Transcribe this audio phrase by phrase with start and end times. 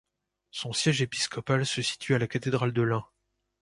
[0.49, 3.03] Son siège épiscopal se situe à la Cathédrale de Lund.